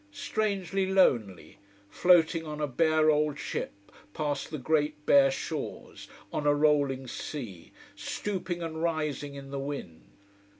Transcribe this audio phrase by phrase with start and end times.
[0.11, 3.71] Strangely lonely, floating on a bare old ship
[4.15, 10.01] past the great bare shores, on a rolling sea, stooping and rising in the wind.